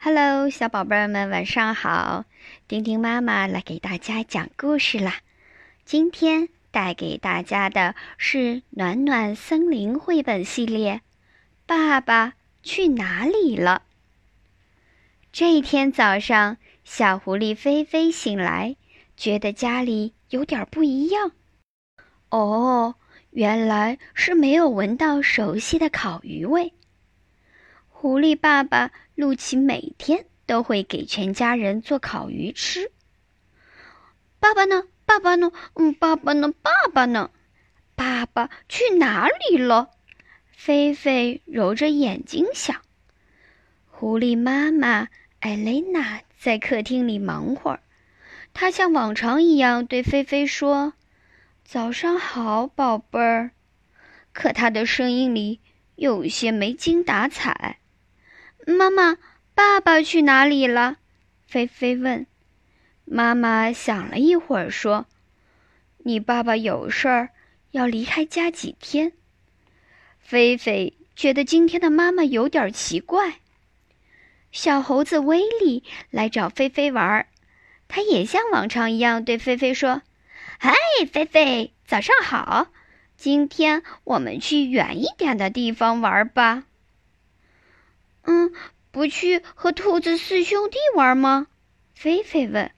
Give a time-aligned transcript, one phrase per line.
[0.00, 2.24] Hello，小宝贝儿们，晚上好！
[2.68, 5.22] 丁丁妈妈来给大家讲故事啦。
[5.84, 8.38] 今天带给大家的是
[8.70, 10.94] 《暖暖森林》绘本系列，
[11.66, 13.82] 《爸爸去哪里了》。
[15.32, 18.76] 这一天早上，小狐狸菲菲醒来，
[19.16, 21.32] 觉得家里有点不一样。
[22.28, 22.94] 哦，
[23.30, 26.72] 原来是没有闻到熟悉的烤鱼味。
[27.88, 32.92] 狐狸爸爸露琪每天都会给全家人做烤鱼吃。
[34.38, 34.84] 爸爸呢？
[35.04, 35.50] 爸爸呢？
[35.74, 36.52] 嗯，爸爸呢？
[36.62, 37.32] 爸爸呢？
[37.96, 39.90] 爸爸去哪里了？
[40.52, 42.80] 菲菲揉着眼睛想。
[43.88, 45.08] 狐狸妈妈
[45.40, 47.80] 艾蕾娜在客厅里忙活儿，
[48.54, 50.92] 她像往常一样对菲菲说
[51.66, 53.50] ：“早上好，宝贝儿。”
[54.32, 55.58] 可她的声音里
[55.96, 57.80] 有些没精打采。
[58.70, 59.16] 妈妈，
[59.54, 60.98] 爸爸去哪里了？
[61.46, 62.26] 菲菲问。
[63.06, 65.06] 妈妈想了一会儿，说
[66.04, 67.30] ：“你爸爸有事儿，
[67.70, 69.12] 要离开家几天。”
[70.20, 73.36] 菲菲觉得今天的妈妈有点奇怪。
[74.52, 77.26] 小猴子威利来找菲菲玩儿，
[77.88, 80.02] 他也像往常一样对菲菲说
[80.60, 80.74] ：“嗨，
[81.10, 82.66] 菲菲，早上好！
[83.16, 86.64] 今天我们去远一点的地方玩吧。”
[88.28, 88.52] 嗯，
[88.90, 91.46] 不去和兔子四兄弟玩吗？
[91.94, 92.70] 菲菲问。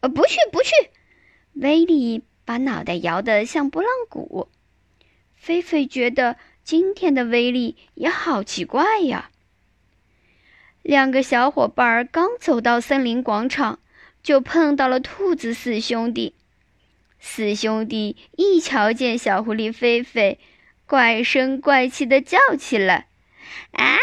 [0.00, 0.70] 呃，不去，不去。
[1.54, 4.48] 威利把脑袋摇得像拨浪鼓。
[5.34, 9.30] 菲菲觉得今天的威力也好奇怪呀。
[10.82, 13.80] 两个小伙伴刚走到森林广场，
[14.22, 16.36] 就碰到了兔子四兄弟。
[17.18, 20.38] 四兄弟一瞧见小狐狸菲菲，
[20.86, 23.08] 怪声怪气的叫起来
[23.74, 23.98] ：“啊！”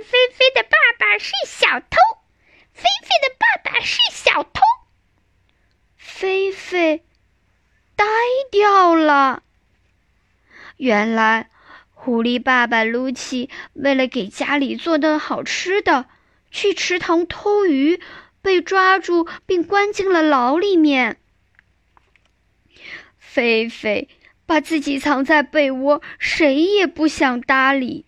[0.00, 1.96] 菲菲的爸爸是小偷，
[2.72, 4.60] 菲菲的爸爸是小偷。
[5.96, 7.04] 菲菲
[7.96, 8.04] 呆
[8.50, 9.42] 掉了。
[10.76, 11.50] 原来，
[11.92, 16.06] 狐狸爸爸卢奇为了给家里做的好吃的，
[16.50, 18.00] 去池塘偷鱼，
[18.40, 21.18] 被抓住并关进了牢里面。
[23.18, 24.08] 菲菲
[24.44, 28.04] 把自己藏在被窝，谁也不想搭理。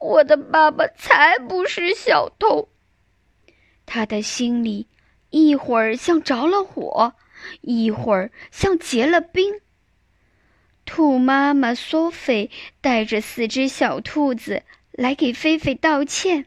[0.00, 2.68] 我的爸爸才不是小偷。
[3.84, 4.88] 他的心里
[5.28, 7.14] 一会儿像着了火，
[7.60, 9.60] 一会儿像结了冰。
[10.86, 12.50] 兔妈妈索菲
[12.80, 16.46] 带着四只小兔子来给菲菲道歉。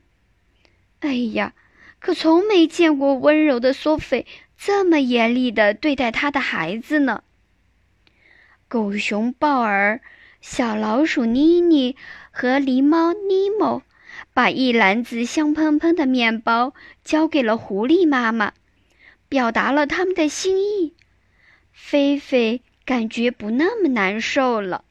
[0.99, 1.53] 哎呀，
[1.99, 4.25] 可从没见过温柔的索菲
[4.57, 7.23] 这么严厉的对待他的孩子呢。
[8.67, 10.01] 狗熊鲍尔。
[10.45, 11.95] 小老鼠妮妮
[12.29, 13.81] 和狸猫尼莫
[14.33, 18.51] 把一篮子香喷喷的面包交给了狐狸妈妈，
[19.29, 20.95] 表达了他们的心意。
[21.71, 24.83] 菲菲感觉不那么难受了。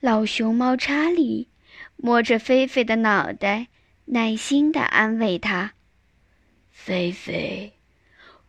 [0.00, 1.48] 老熊猫查理
[1.96, 3.68] 摸着菲菲的脑袋，
[4.06, 5.74] 耐心地安慰她
[6.72, 7.74] ：“菲菲，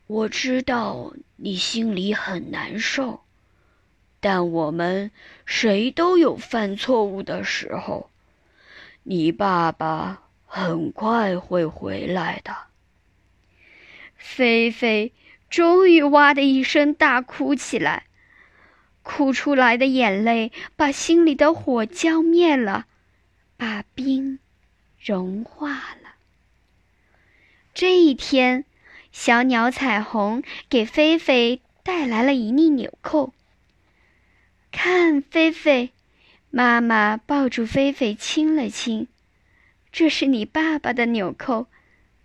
[0.08, 3.25] 我知道你心里很难受。”
[4.28, 5.12] 但我们
[5.46, 8.10] 谁都有犯错误的时候，
[9.04, 12.56] 你爸爸很快会回来的。
[14.18, 15.14] 菲菲
[15.48, 18.08] 终于哇的一声大哭起来，
[19.04, 22.88] 哭出来的眼泪把心里的火浇灭了，
[23.58, 24.40] 把冰
[25.00, 26.16] 融化了。
[27.76, 28.66] 这一天，
[29.12, 33.35] 小鸟彩虹给菲菲带来了一粒纽扣。
[34.76, 35.92] 看，菲菲，
[36.50, 39.08] 妈妈抱住菲菲亲了亲。
[39.90, 41.68] 这是你爸爸的纽扣，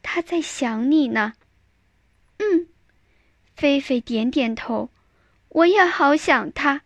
[0.03, 1.35] 他在想你呢。
[2.39, 2.67] 嗯，
[3.55, 4.91] 菲菲点点头，
[5.51, 6.83] 我也好想他。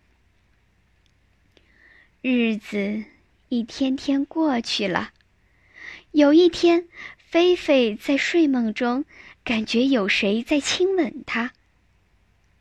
[2.20, 3.02] 日子
[3.48, 5.12] 一天天过去了，
[6.10, 9.06] 有一天，菲菲在睡梦中
[9.43, 11.52] 感觉有谁在亲吻她。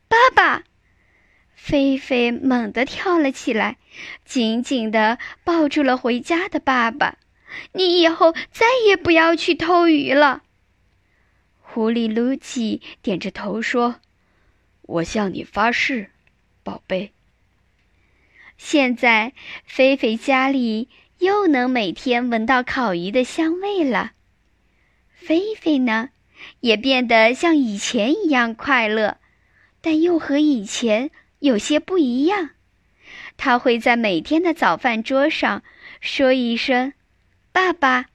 [0.08, 0.64] 爸爸。
[1.66, 3.78] 菲菲猛地跳了起来，
[4.26, 7.18] 紧紧地抱住了回家的爸爸。
[7.72, 10.44] 你以后再也不要去偷鱼了。
[11.62, 13.96] 狐狸卢奇点着头说
[14.84, 16.10] ：“我向你发誓，
[16.64, 17.14] 宝贝。”
[18.60, 19.32] 现在，
[19.66, 20.90] 菲菲家里
[21.20, 24.12] 又能每天闻到烤鱼的香味了。
[25.14, 26.10] 菲菲呢，
[26.60, 29.18] 也变得像以前一样快乐，
[29.80, 31.10] 但又和以前。
[31.44, 32.52] 有些不一样，
[33.36, 35.62] 他会在每天的早饭桌上
[36.00, 36.94] 说一声
[37.52, 38.06] ：“爸爸，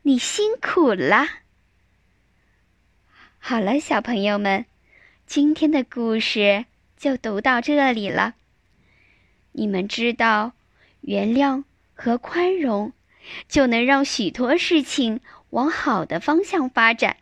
[0.00, 1.26] 你辛苦了。
[3.38, 4.64] 好了，小朋友们，
[5.26, 6.64] 今天的故事
[6.96, 8.36] 就读到这里了。
[9.52, 10.52] 你们知道，
[11.02, 12.94] 原谅和宽容，
[13.48, 15.20] 就能让许多事情
[15.50, 17.18] 往好的方向发展。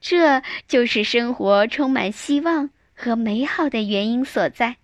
[0.00, 4.76] 这就是生活充满希望和美好的原因所在。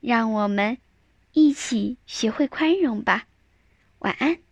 [0.00, 0.78] 让我们
[1.32, 3.26] 一起学会宽容吧。
[3.98, 4.47] 晚安。